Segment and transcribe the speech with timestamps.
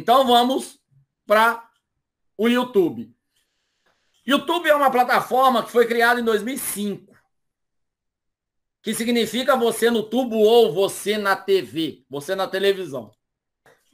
[0.00, 0.80] Então vamos
[1.26, 1.62] para
[2.38, 3.14] o YouTube.
[4.24, 7.14] YouTube é uma plataforma que foi criada em 2005,
[8.82, 13.10] que significa você no tubo ou você na TV, você na televisão.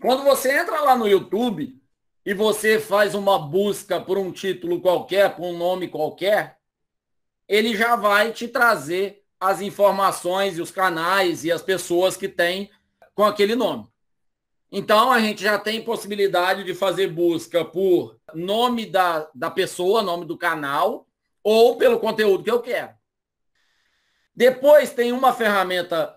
[0.00, 1.76] Quando você entra lá no YouTube
[2.24, 6.60] e você faz uma busca por um título qualquer, por um nome qualquer,
[7.48, 12.70] ele já vai te trazer as informações e os canais e as pessoas que têm
[13.12, 13.88] com aquele nome.
[14.78, 20.26] Então a gente já tem possibilidade de fazer busca por nome da, da pessoa, nome
[20.26, 21.08] do canal,
[21.42, 22.92] ou pelo conteúdo que eu quero.
[24.34, 26.14] Depois tem uma ferramenta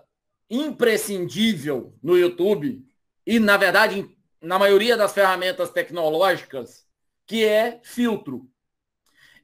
[0.50, 2.84] imprescindível no YouTube,
[3.26, 4.06] e na verdade,
[4.42, 6.86] na maioria das ferramentas tecnológicas,
[7.26, 8.46] que é filtro.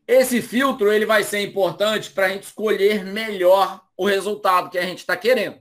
[0.07, 4.85] Esse filtro ele vai ser importante para a gente escolher melhor o resultado que a
[4.85, 5.59] gente está querendo.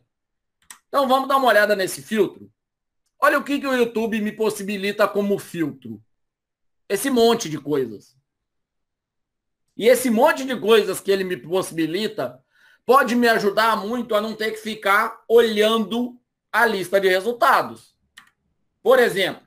[0.90, 2.54] Então vamos dar uma olhada nesse filtro.
[3.20, 6.02] Olha o que, que o YouTube me possibilita como filtro.
[6.88, 8.16] Esse monte de coisas.
[9.76, 12.42] E esse monte de coisas que ele me possibilita
[12.86, 16.20] pode me ajudar muito a não ter que ficar olhando
[16.52, 17.96] a lista de resultados.
[18.82, 19.46] Por exemplo,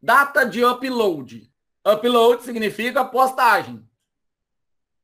[0.00, 1.50] data de upload.
[1.84, 3.84] Upload significa postagem.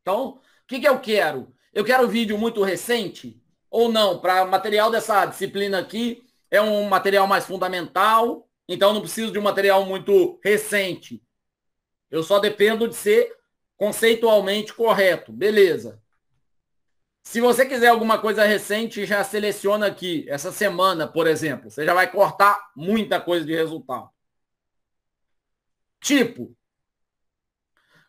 [0.02, 1.55] Então, o que, que eu quero?
[1.73, 4.20] Eu quero vídeo muito recente ou não?
[4.20, 9.42] Para material dessa disciplina aqui, é um material mais fundamental, então não preciso de um
[9.42, 11.22] material muito recente.
[12.11, 13.34] Eu só dependo de ser
[13.77, 15.33] conceitualmente correto.
[15.33, 16.00] Beleza.
[17.22, 20.24] Se você quiser alguma coisa recente, já seleciona aqui.
[20.28, 21.70] Essa semana, por exemplo.
[21.70, 24.08] Você já vai cortar muita coisa de resultado.
[26.00, 26.56] Tipo,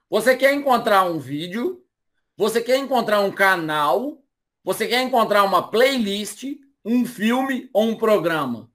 [0.08, 1.84] você quer encontrar um vídeo,
[2.38, 4.24] você quer encontrar um canal,
[4.64, 6.44] você quer encontrar uma playlist
[6.88, 8.72] um filme ou um programa.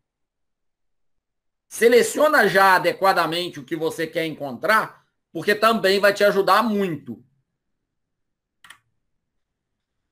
[1.67, 7.25] Seleciona já adequadamente o que você quer encontrar, porque também vai te ajudar muito.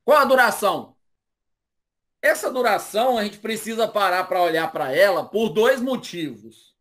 [0.03, 0.97] Qual a duração?
[2.19, 6.75] Essa duração a gente precisa parar para olhar para ela por dois motivos.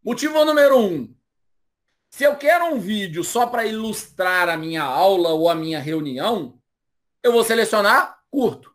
[0.00, 1.12] Motivo número um:
[2.08, 6.62] se eu quero um vídeo só para ilustrar a minha aula ou a minha reunião,
[7.20, 8.71] eu vou selecionar curto.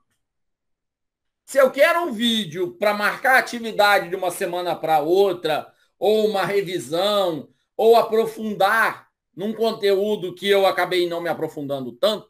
[1.48, 6.28] Se eu quero um vídeo para marcar a atividade de uma semana para outra, ou
[6.28, 7.48] uma revisão,
[7.78, 12.28] ou aprofundar num conteúdo que eu acabei não me aprofundando tanto,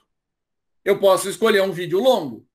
[0.86, 2.48] eu posso escolher um vídeo longo.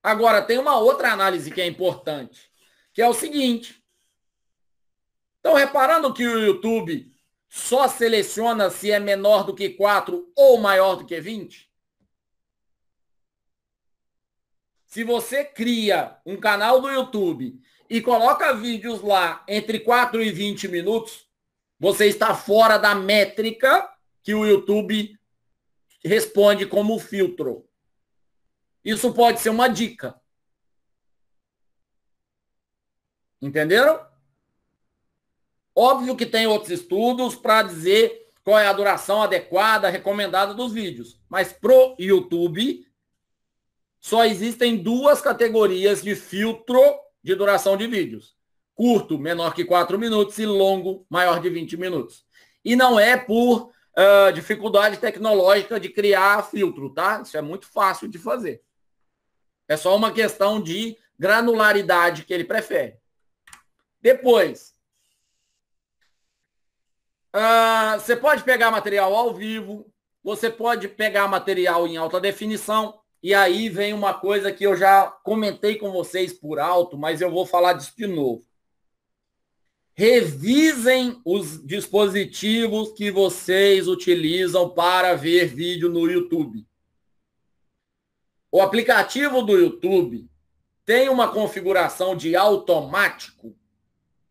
[0.00, 2.48] Agora, tem uma outra análise que é importante,
[2.92, 3.82] que é o seguinte.
[5.40, 7.12] Então, reparando que o YouTube
[7.48, 11.65] só seleciona se é menor do que 4 ou maior do que 20?
[14.96, 20.68] Se você cria um canal do YouTube e coloca vídeos lá entre 4 e 20
[20.68, 21.28] minutos,
[21.78, 25.14] você está fora da métrica que o YouTube
[26.02, 27.68] responde como filtro.
[28.82, 30.18] Isso pode ser uma dica.
[33.42, 34.00] Entenderam?
[35.74, 41.20] Óbvio que tem outros estudos para dizer qual é a duração adequada, recomendada dos vídeos.
[41.28, 42.86] Mas pro YouTube,
[44.06, 46.80] só existem duas categorias de filtro
[47.24, 48.36] de duração de vídeos.
[48.72, 52.24] Curto, menor que 4 minutos, e longo, maior de 20 minutos.
[52.64, 57.20] E não é por uh, dificuldade tecnológica de criar filtro, tá?
[57.20, 58.62] Isso é muito fácil de fazer.
[59.66, 63.00] É só uma questão de granularidade que ele prefere.
[64.00, 64.72] Depois,
[67.34, 69.92] uh, você pode pegar material ao vivo,
[70.22, 75.08] você pode pegar material em alta definição, e aí vem uma coisa que eu já
[75.24, 78.46] comentei com vocês por alto, mas eu vou falar disso de novo.
[79.94, 86.64] Revisem os dispositivos que vocês utilizam para ver vídeo no YouTube.
[88.48, 90.30] O aplicativo do YouTube
[90.84, 93.58] tem uma configuração de automático,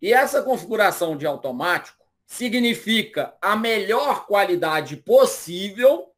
[0.01, 6.14] e essa configuração de automático significa a melhor qualidade possível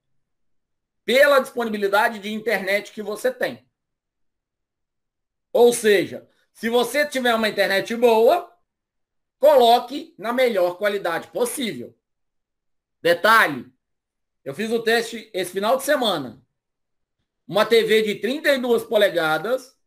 [1.07, 3.65] pela disponibilidade de internet que você tem.
[5.54, 8.54] Ou seja, se você tiver uma internet boa,
[9.39, 11.98] coloque na melhor qualidade possível.
[13.01, 13.71] Detalhe,
[14.44, 16.45] eu fiz o teste esse final de semana.
[17.48, 19.80] Uma TV de 32 polegadas,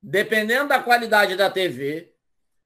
[0.00, 2.16] dependendo da qualidade da TV,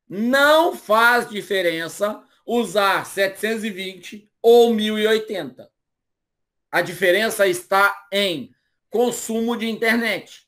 [0.09, 5.75] não faz diferença usar 720 ou 1080.
[6.76, 8.55] A diferença está em
[8.90, 10.46] consumo de internet.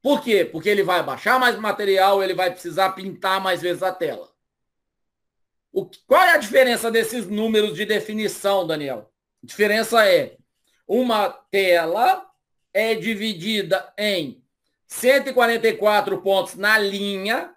[0.00, 0.44] Por quê?
[0.44, 4.32] Porque ele vai baixar mais material, ele vai precisar pintar mais vezes a tela.
[5.72, 9.12] O, qual é a diferença desses números de definição, Daniel?
[9.42, 10.36] A diferença é
[10.86, 12.24] uma tela
[12.72, 14.40] é dividida em
[14.86, 17.52] 144 pontos na linha,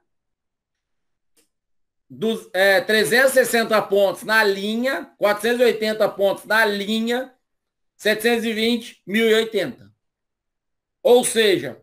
[2.10, 7.34] dos, é, 360 pontos na linha, 480 pontos na linha,
[7.96, 9.92] 720, 1080.
[11.04, 11.82] Ou seja,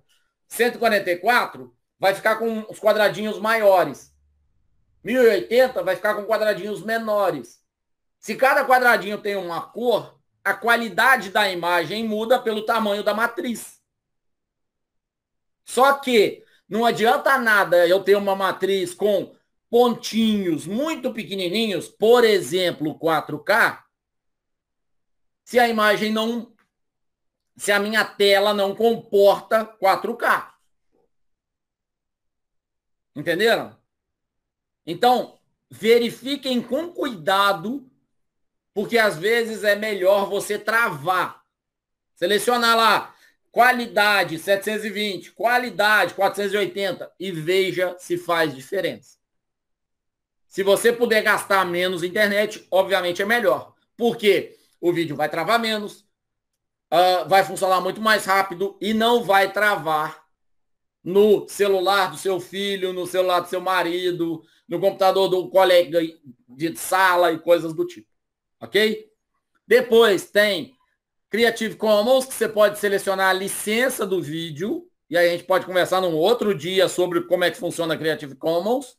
[0.48, 4.14] 144 vai ficar com os quadradinhos maiores.
[5.04, 7.62] 1080 vai ficar com quadradinhos menores.
[8.18, 13.80] Se cada quadradinho tem uma cor, a qualidade da imagem muda pelo tamanho da matriz.
[15.64, 19.34] Só que não adianta nada eu ter uma matriz com
[19.76, 23.84] pontinhos muito pequenininhos, por exemplo, 4K,
[25.44, 26.50] se a imagem não
[27.58, 30.50] se a minha tela não comporta 4K.
[33.14, 33.78] Entenderam?
[34.86, 35.38] Então,
[35.68, 37.86] verifiquem com cuidado,
[38.72, 41.44] porque às vezes é melhor você travar.
[42.14, 43.14] Selecionar lá
[43.52, 49.25] qualidade 720, qualidade 480 e veja se faz diferença.
[50.56, 53.74] Se você puder gastar menos internet, obviamente é melhor.
[53.94, 56.00] Porque o vídeo vai travar menos,
[56.90, 60.24] uh, vai funcionar muito mais rápido e não vai travar
[61.04, 66.00] no celular do seu filho, no celular do seu marido, no computador do colega
[66.48, 68.08] de sala e coisas do tipo.
[68.58, 69.10] Ok?
[69.68, 70.74] Depois tem
[71.28, 74.88] Creative Commons, que você pode selecionar a licença do vídeo.
[75.10, 78.34] E aí a gente pode conversar num outro dia sobre como é que funciona Creative
[78.36, 78.96] Commons.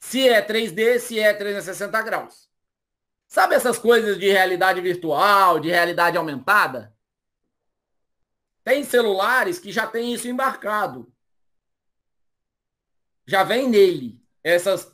[0.00, 2.48] Se é 3D, se é 360 graus.
[3.28, 6.92] Sabe essas coisas de realidade virtual, de realidade aumentada?
[8.64, 11.12] Tem celulares que já tem isso embarcado.
[13.26, 14.92] Já vem nele essas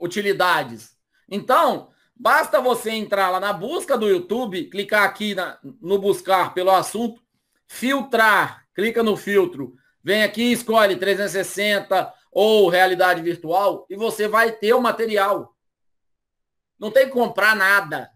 [0.00, 0.96] utilidades.
[1.28, 6.70] Então, basta você entrar lá na busca do YouTube, clicar aqui na, no buscar pelo
[6.70, 7.22] assunto,
[7.68, 14.72] filtrar, clica no filtro, vem aqui, escolhe 360 ou realidade virtual e você vai ter
[14.74, 15.56] o material.
[16.78, 18.10] Não tem que comprar nada.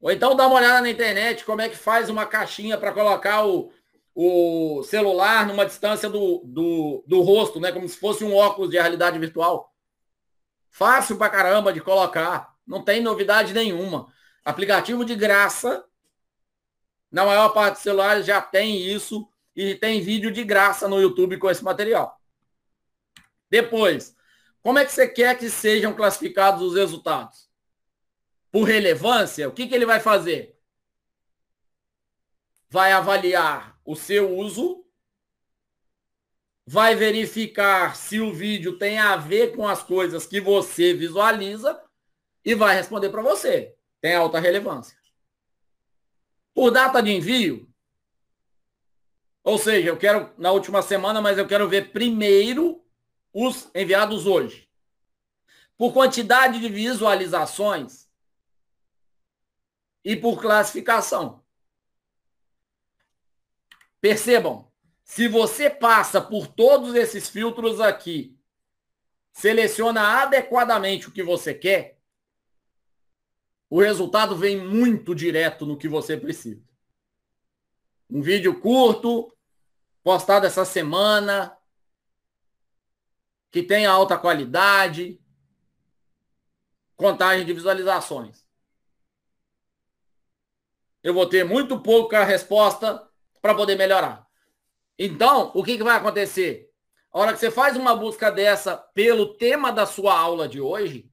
[0.00, 3.46] Ou então dá uma olhada na internet como é que faz uma caixinha para colocar
[3.46, 3.70] o,
[4.14, 7.70] o celular numa distância do, do, do rosto, né?
[7.70, 9.72] Como se fosse um óculos de realidade virtual.
[10.70, 12.54] Fácil pra caramba de colocar.
[12.66, 14.10] Não tem novidade nenhuma.
[14.44, 15.84] Aplicativo de graça.
[17.10, 19.28] Na maior parte dos celulares já tem isso.
[19.54, 22.20] E tem vídeo de graça no YouTube com esse material.
[23.50, 24.14] Depois,
[24.62, 27.50] como é que você quer que sejam classificados os resultados?
[28.50, 30.56] por relevância, o que, que ele vai fazer?
[32.68, 34.84] Vai avaliar o seu uso,
[36.66, 41.80] vai verificar se o vídeo tem a ver com as coisas que você visualiza
[42.44, 43.74] e vai responder para você.
[44.00, 44.96] Tem alta relevância.
[46.54, 47.69] Por data de envio,
[49.42, 52.84] ou seja, eu quero na última semana, mas eu quero ver primeiro
[53.32, 54.68] os enviados hoje.
[55.76, 58.10] Por quantidade de visualizações,
[60.04, 61.42] e por classificação.
[64.00, 64.70] Percebam,
[65.04, 68.38] se você passa por todos esses filtros aqui,
[69.32, 71.98] seleciona adequadamente o que você quer,
[73.68, 76.62] o resultado vem muito direto no que você precisa.
[78.10, 79.32] Um vídeo curto,
[80.02, 81.56] postado essa semana,
[83.50, 85.20] que tenha alta qualidade,
[86.96, 88.44] contagem de visualizações
[91.02, 93.08] eu vou ter muito pouca resposta
[93.40, 94.26] para poder melhorar.
[94.98, 96.70] Então, o que, que vai acontecer?
[97.10, 101.10] A hora que você faz uma busca dessa pelo tema da sua aula de hoje,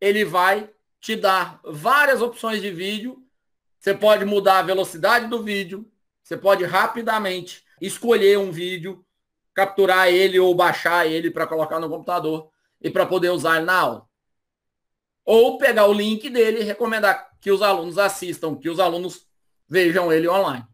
[0.00, 3.24] ele vai te dar várias opções de vídeo.
[3.78, 5.90] Você pode mudar a velocidade do vídeo.
[6.22, 9.04] Você pode rapidamente escolher um vídeo,
[9.54, 14.08] capturar ele ou baixar ele para colocar no computador e para poder usar na aula.
[15.24, 19.26] Ou pegar o link dele e recomendar que os alunos assistam, que os alunos
[19.68, 20.66] vejam ele online.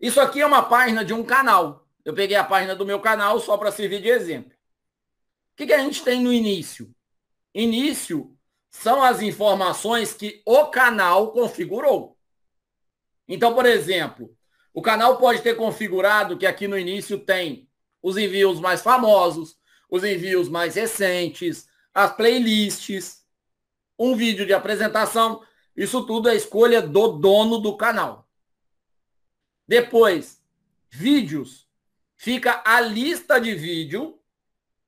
[0.00, 1.86] Isso aqui é uma página de um canal.
[2.04, 4.52] Eu peguei a página do meu canal só para servir de exemplo.
[4.52, 6.94] O que, que a gente tem no início?
[7.54, 8.36] Início
[8.72, 12.18] são as informações que o canal configurou.
[13.28, 14.34] Então, por exemplo,
[14.74, 17.68] o canal pode ter configurado que aqui no início tem
[18.02, 19.56] os envios mais famosos,
[19.88, 23.24] os envios mais recentes, as playlists,
[23.98, 25.44] um vídeo de apresentação.
[25.76, 28.26] Isso tudo é escolha do dono do canal.
[29.68, 30.42] Depois,
[30.88, 31.68] vídeos,
[32.16, 34.18] fica a lista de vídeo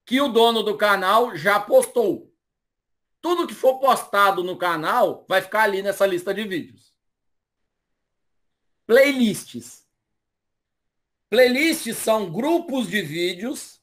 [0.07, 2.34] que o dono do canal já postou.
[3.25, 6.93] Tudo que for postado no canal vai ficar ali nessa lista de vídeos.
[8.87, 9.89] Playlists.
[11.31, 13.81] Playlists são grupos de vídeos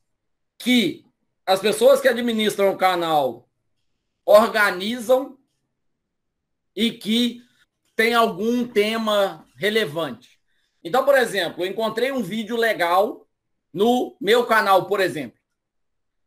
[0.60, 1.04] que
[1.44, 3.50] as pessoas que administram o canal
[4.24, 5.36] organizam
[6.76, 7.42] e que
[7.96, 10.40] tem algum tema relevante.
[10.84, 13.28] Então, por exemplo, eu encontrei um vídeo legal
[13.74, 15.42] no meu canal, por exemplo.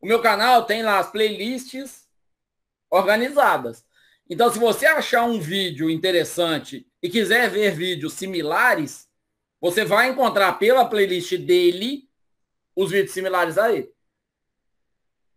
[0.01, 2.04] O meu canal tem lá as playlists
[2.89, 3.85] organizadas.
[4.29, 9.07] Então, se você achar um vídeo interessante e quiser ver vídeos similares,
[9.61, 12.09] você vai encontrar pela playlist dele
[12.75, 13.93] os vídeos similares a ele.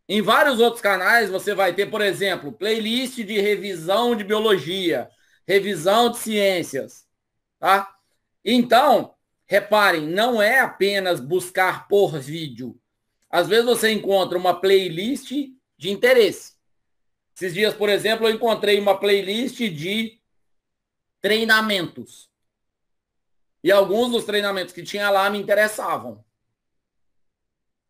[0.08, 5.10] Em vários outros canais você vai ter, por exemplo, playlist de revisão de biologia,
[5.46, 7.06] revisão de ciências,
[7.58, 7.94] tá?
[8.42, 9.14] Então,
[9.46, 12.80] reparem, não é apenas buscar por vídeo.
[13.30, 15.30] Às vezes você encontra uma playlist
[15.76, 16.57] de interesse.
[17.38, 20.20] Esses dias, por exemplo, eu encontrei uma playlist de
[21.20, 22.28] treinamentos.
[23.62, 26.24] E alguns dos treinamentos que tinha lá me interessavam.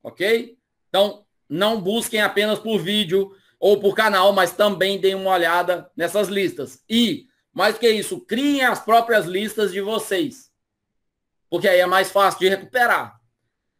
[0.02, 0.58] Ok?
[0.90, 6.28] Então, não busquem apenas por vídeo ou por canal, mas também deem uma olhada nessas
[6.28, 6.84] listas.
[6.86, 10.52] E, mais que isso, criem as próprias listas de vocês.
[11.48, 13.18] Porque aí é mais fácil de recuperar.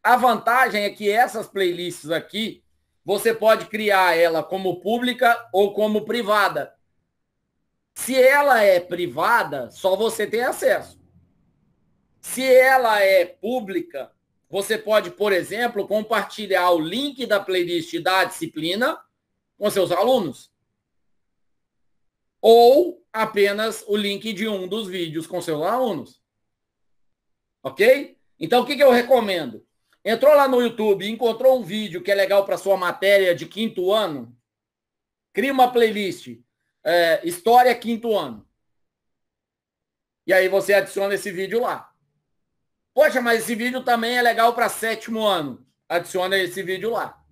[0.02, 2.64] A vantagem é que essas playlists aqui,
[3.08, 6.76] você pode criar ela como pública ou como privada.
[7.94, 11.00] Se ela é privada, só você tem acesso.
[12.20, 14.12] Se ela é pública,
[14.50, 19.02] você pode, por exemplo, compartilhar o link da playlist da disciplina
[19.56, 20.52] com seus alunos.
[22.42, 26.20] Ou apenas o link de um dos vídeos com seus alunos.
[27.62, 28.18] Ok?
[28.38, 29.66] Então, o que, que eu recomendo?
[30.10, 33.92] Entrou lá no YouTube, encontrou um vídeo que é legal para sua matéria de quinto
[33.92, 34.34] ano?
[35.34, 36.40] Cria uma playlist.
[36.82, 38.48] É, História quinto ano.
[40.26, 41.92] E aí você adiciona esse vídeo lá.
[42.94, 45.62] Poxa, mas esse vídeo também é legal para sétimo ano.
[45.86, 47.22] Adiciona esse vídeo lá.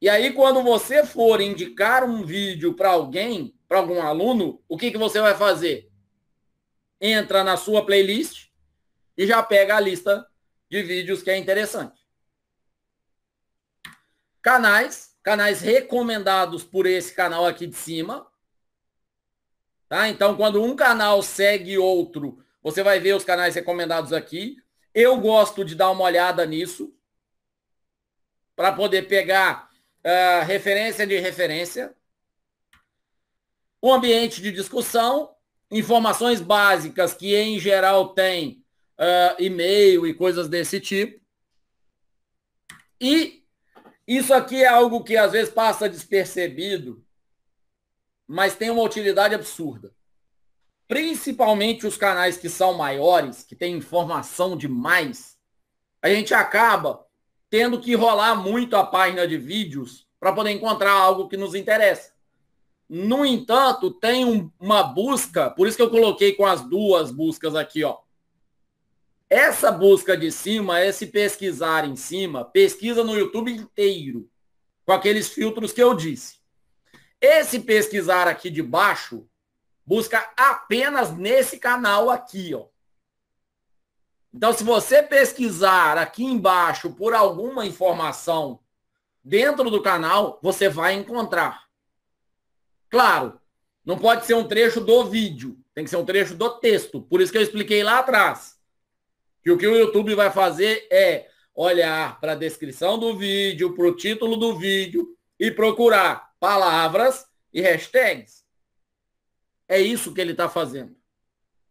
[0.00, 4.90] E aí, quando você for indicar um vídeo para alguém, para algum aluno, o que,
[4.90, 5.92] que você vai fazer?
[6.98, 8.48] Entra na sua playlist
[9.18, 10.29] e já pega a lista
[10.70, 12.00] de vídeos que é interessante.
[14.40, 18.30] Canais, canais recomendados por esse canal aqui de cima.
[19.88, 20.08] Tá?
[20.08, 24.56] Então, quando um canal segue outro, você vai ver os canais recomendados aqui.
[24.94, 26.94] Eu gosto de dar uma olhada nisso
[28.54, 29.68] para poder pegar
[30.04, 31.94] uh, referência de referência.
[33.82, 35.34] Um ambiente de discussão,
[35.70, 38.59] informações básicas que em geral tem
[39.00, 41.20] uh, e-mail e coisas desse tipo.
[43.00, 43.42] E
[44.06, 47.04] isso aqui é algo que às vezes passa despercebido,
[48.26, 49.92] mas tem uma utilidade absurda
[50.90, 55.38] principalmente os canais que são maiores, que têm informação demais,
[56.02, 57.06] a gente acaba
[57.48, 62.10] tendo que rolar muito a página de vídeos para poder encontrar algo que nos interessa.
[62.88, 67.54] No entanto, tem um, uma busca, por isso que eu coloquei com as duas buscas
[67.54, 67.98] aqui, ó.
[69.30, 74.28] Essa busca de cima, esse pesquisar em cima, pesquisa no YouTube inteiro,
[74.84, 76.40] com aqueles filtros que eu disse.
[77.20, 79.28] Esse pesquisar aqui de baixo
[79.86, 82.66] busca apenas nesse canal aqui, ó.
[84.34, 88.58] Então, se você pesquisar aqui embaixo por alguma informação
[89.22, 91.68] dentro do canal, você vai encontrar.
[92.88, 93.40] Claro,
[93.84, 97.00] não pode ser um trecho do vídeo, tem que ser um trecho do texto.
[97.00, 98.59] Por isso que eu expliquei lá atrás.
[99.42, 103.86] Que o que o YouTube vai fazer é olhar para a descrição do vídeo, para
[103.86, 108.44] o título do vídeo e procurar palavras e hashtags.
[109.68, 110.96] É isso que ele está fazendo.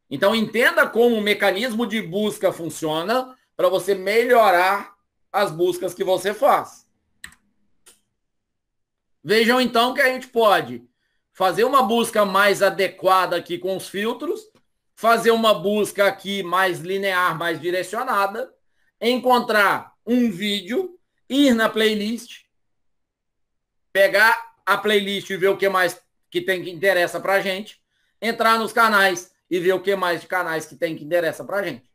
[0.10, 4.96] Então entenda como o mecanismo de busca funciona para você melhorar
[5.32, 6.88] as buscas que você faz.
[9.24, 10.84] Vejam então que a gente pode
[11.34, 14.49] fazer uma busca mais adequada aqui com os filtros,
[15.00, 18.54] fazer uma busca aqui mais linear, mais direcionada,
[19.00, 22.42] encontrar um vídeo, ir na playlist,
[23.94, 27.82] pegar a playlist e ver o que mais que tem que interessa para gente,
[28.22, 31.64] entrar nos canais e ver o que mais de canais que tem que interessa pra
[31.64, 31.89] gente.